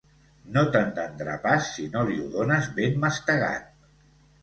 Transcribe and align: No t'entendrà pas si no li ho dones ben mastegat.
No 0.55 0.63
t'entendrà 0.75 1.35
pas 1.45 1.69
si 1.77 1.87
no 1.99 2.03
li 2.09 2.19
ho 2.25 2.33
dones 2.39 2.73
ben 2.81 3.01
mastegat. 3.07 3.73